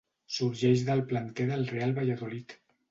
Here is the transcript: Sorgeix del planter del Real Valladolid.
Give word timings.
Sorgeix 0.37 0.85
del 0.89 1.03
planter 1.13 1.49
del 1.53 1.71
Real 1.77 1.97
Valladolid. 2.03 2.61